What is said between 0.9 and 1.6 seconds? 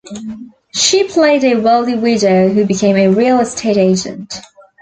played a